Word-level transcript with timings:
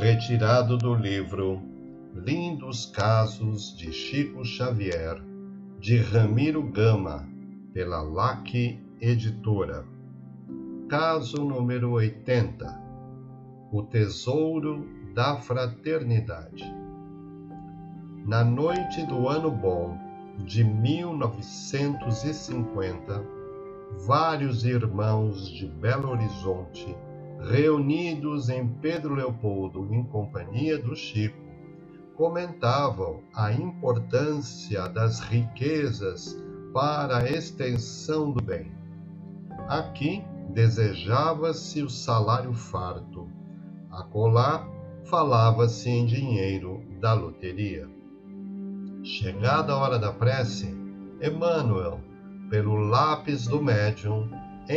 Retirado 0.00 0.76
do 0.78 0.94
livro 0.94 1.60
Lindos 2.14 2.86
Casos 2.86 3.76
de 3.76 3.92
Chico 3.92 4.42
Xavier, 4.42 5.22
de 5.78 5.98
Ramiro 5.98 6.62
Gama, 6.62 7.28
pela 7.74 8.00
LAC 8.00 8.80
Editora. 8.98 9.84
Caso 10.88 11.44
número 11.44 11.90
80 11.90 12.80
O 13.70 13.82
Tesouro 13.82 14.88
da 15.14 15.36
Fraternidade. 15.36 16.64
Na 18.26 18.42
noite 18.42 19.04
do 19.04 19.28
Ano 19.28 19.50
Bom 19.50 19.98
de 20.46 20.64
1950, 20.64 23.22
vários 24.06 24.64
irmãos 24.64 25.46
de 25.46 25.66
Belo 25.66 26.08
Horizonte 26.08 26.96
reunidos 27.48 28.48
em 28.48 28.66
Pedro 28.66 29.14
Leopoldo 29.14 29.88
em 29.92 30.04
companhia 30.04 30.78
do 30.78 30.94
Chico, 30.94 31.38
comentavam 32.14 33.22
a 33.34 33.52
importância 33.52 34.88
das 34.88 35.20
riquezas 35.20 36.36
para 36.72 37.18
a 37.18 37.30
extensão 37.30 38.30
do 38.30 38.42
bem. 38.42 38.70
Aqui 39.68 40.22
desejava-se 40.50 41.82
o 41.82 41.88
salário 41.88 42.52
farto, 42.52 43.28
acolá 43.90 44.68
falava-se 45.04 45.88
em 45.88 46.04
dinheiro 46.04 46.82
da 47.00 47.14
loteria. 47.14 47.88
Chegada 49.02 49.72
a 49.72 49.78
hora 49.78 49.98
da 49.98 50.12
prece, 50.12 50.76
Emmanuel, 51.22 52.00
pelo 52.50 52.76
lápis 52.76 53.46
do 53.46 53.62
médium, 53.62 54.28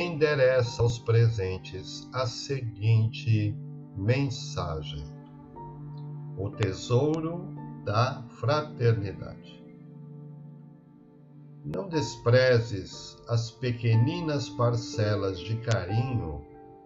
endereça 0.00 0.82
aos 0.82 0.98
presentes 0.98 2.08
a 2.14 2.26
seguinte 2.26 3.54
mensagem: 3.94 5.04
O 6.38 6.48
tesouro 6.50 7.54
da 7.84 8.22
fraternidade. 8.40 9.62
Não 11.64 11.88
desprezes 11.88 13.16
as 13.28 13.50
pequeninas 13.50 14.48
parcelas 14.48 15.38
de 15.38 15.56
carinho 15.58 16.42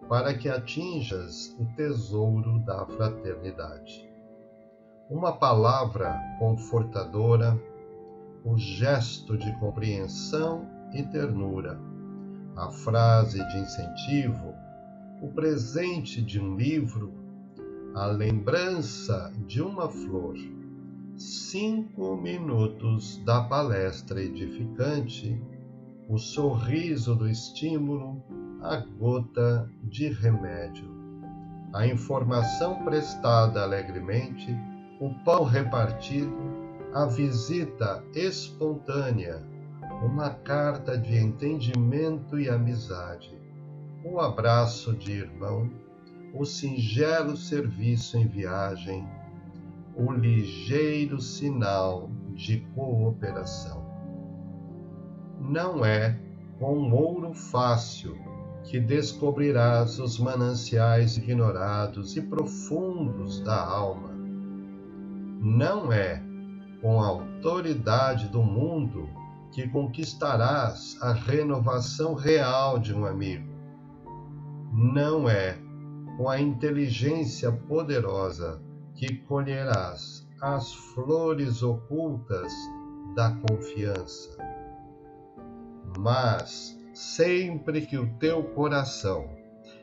para 0.09 0.33
que 0.33 0.49
atinjas 0.49 1.55
o 1.59 1.65
tesouro 1.75 2.59
da 2.59 2.85
fraternidade. 2.85 4.07
Uma 5.09 5.31
palavra 5.31 6.19
confortadora, 6.39 7.57
o 8.43 8.57
gesto 8.57 9.37
de 9.37 9.51
compreensão 9.59 10.69
e 10.93 11.03
ternura 11.03 11.79
a 12.57 12.71
frase 12.71 13.37
de 13.49 13.57
incentivo, 13.59 14.55
o 15.21 15.27
presente 15.27 16.23
de 16.23 16.39
um 16.39 16.55
livro, 16.55 17.13
a 17.93 18.07
lembrança 18.07 19.31
de 19.45 19.61
uma 19.61 19.87
flor, 19.87 20.35
cinco 21.15 22.15
minutos 22.15 23.23
da 23.23 23.43
palestra 23.43 24.21
edificante, 24.21 25.39
o 26.09 26.17
sorriso 26.17 27.15
do 27.15 27.29
estímulo, 27.29 28.23
a 28.63 28.77
gota 28.77 29.69
de 29.83 30.09
remédio, 30.09 30.89
a 31.73 31.85
informação 31.85 32.83
prestada 32.83 33.61
alegremente, 33.61 34.51
o 34.99 35.13
pão 35.23 35.43
repartido, 35.43 36.35
a 36.91 37.05
visita 37.05 38.03
espontânea 38.15 39.56
uma 40.01 40.29
carta 40.29 40.95
de 40.97 41.17
entendimento 41.17 42.39
e 42.39 42.47
amizade, 42.49 43.35
um 44.05 44.19
abraço 44.19 44.93
de 44.93 45.11
irmão, 45.11 45.69
o 46.33 46.45
singelo 46.45 47.35
serviço 47.35 48.17
em 48.17 48.27
viagem, 48.27 49.07
o 49.95 50.11
ligeiro 50.11 51.19
sinal 51.19 52.11
de 52.35 52.59
cooperação. 52.75 53.83
Não 55.39 55.83
é 55.83 56.19
com 56.59 56.91
ouro 56.91 57.33
fácil 57.33 58.15
que 58.65 58.79
descobrirás 58.79 59.99
os 59.99 60.19
mananciais 60.19 61.17
ignorados 61.17 62.15
e 62.15 62.21
profundos 62.21 63.39
da 63.41 63.59
alma. 63.59 64.09
Não 65.39 65.91
é 65.91 66.21
com 66.81 67.01
a 67.01 67.07
autoridade 67.07 68.27
do 68.27 68.43
mundo 68.43 69.09
que 69.57 69.67
conquistarás 69.67 70.95
a 71.01 71.13
renovação 71.13 72.13
real 72.13 72.77
de 72.77 72.93
um 72.93 73.07
amigo. 73.07 73.51
Não 74.71 75.27
é 75.27 75.57
com 76.15 76.29
a 76.29 76.39
inteligência 76.39 77.51
poderosa 77.51 78.61
que 78.93 79.15
colherás 79.15 80.29
as 80.39 80.71
flores 80.93 81.63
ocultas 81.63 82.53
da 83.15 83.31
confiança. 83.49 84.37
Mas 85.97 86.79
sempre 86.93 87.81
que 87.81 87.97
o 87.97 88.13
teu 88.19 88.43
coração 88.43 89.27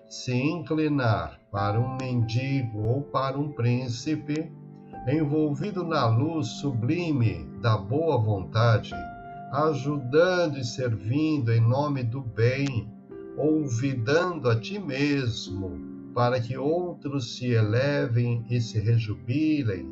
se 0.09 0.33
inclinar 0.33 1.41
para 1.51 1.81
um 1.81 1.97
mendigo 2.01 2.87
ou 2.87 3.03
para 3.03 3.37
um 3.37 3.51
príncipe, 3.51 4.53
envolvido 5.09 5.83
na 5.83 6.07
luz 6.07 6.47
sublime 6.61 7.45
da 7.61 7.77
boa 7.77 8.17
vontade, 8.19 8.95
ajudando 9.55 10.59
e 10.59 10.65
servindo 10.65 11.53
em 11.53 11.61
nome 11.61 12.03
do 12.03 12.21
bem, 12.21 12.93
olvidando 13.39 14.51
a 14.51 14.59
ti 14.59 14.81
mesmo, 14.81 16.11
para 16.13 16.41
que 16.41 16.59
outros 16.59 17.37
se 17.37 17.53
elevem 17.53 18.45
e 18.51 18.61
se 18.61 18.81
rejubilem, 18.81 19.89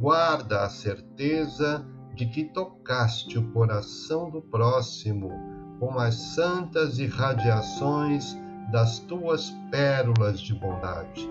guarda 0.00 0.64
a 0.64 0.68
certeza 0.68 1.86
de 2.16 2.26
que 2.26 2.42
tocaste 2.42 3.38
o 3.38 3.52
coração 3.52 4.30
do 4.30 4.42
próximo 4.42 5.30
com 5.78 5.96
as 5.96 6.16
santas 6.16 6.98
irradiações 6.98 8.36
das 8.72 8.98
tuas 8.98 9.50
pérolas 9.70 10.40
de 10.40 10.54
bondade, 10.54 11.30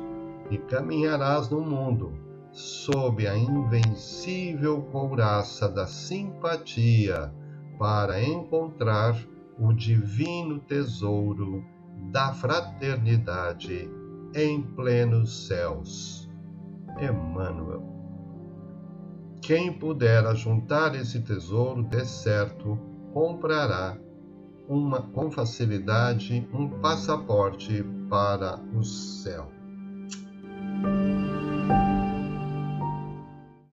e 0.49 0.57
caminharás 0.57 1.49
no 1.49 1.59
mundo 1.59 2.13
sob 2.53 3.27
a 3.27 3.37
invencível 3.37 4.83
couraça 4.83 5.67
da 5.67 5.85
simpatia 5.85 7.29
para 7.77 8.21
encontrar 8.23 9.15
o 9.59 9.73
divino 9.73 10.59
tesouro 10.59 11.63
da 12.11 12.33
fraternidade 12.33 13.89
em 14.33 14.61
plenos 14.61 15.47
céus. 15.47 16.29
Emmanuel. 16.99 17.83
Quem 19.41 19.71
puder 19.71 20.25
ajuntar 20.25 20.95
esse 20.95 21.21
tesouro, 21.21 21.83
de 21.83 22.05
certo, 22.05 22.77
comprará 23.13 23.97
uma, 24.67 25.01
com 25.01 25.31
facilidade 25.31 26.47
um 26.53 26.67
passaporte 26.81 27.83
para 28.09 28.59
o 28.75 28.83
céu. 28.83 29.56